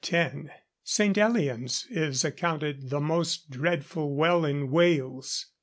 St. 0.83 1.15
Elian's 1.15 1.85
is 1.91 2.25
accounted 2.25 2.89
the 2.89 2.99
most 2.99 3.51
dreadful 3.51 4.15
well 4.15 4.43
in 4.45 4.71
Wales. 4.71 5.45